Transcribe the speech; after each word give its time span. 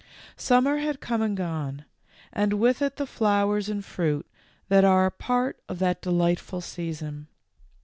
Summer 0.35 0.77
had 0.77 0.99
come 0.99 1.21
and 1.21 1.37
gone, 1.37 1.85
and 2.33 2.53
with 2.53 2.81
it 2.81 2.95
the 2.95 3.05
flowers 3.05 3.69
and 3.69 3.85
fruit 3.85 4.25
that 4.67 4.83
are 4.83 5.05
a 5.05 5.11
part 5.11 5.59
of 5.69 5.77
that 5.77 6.01
delightful 6.01 6.59
season. 6.61 7.27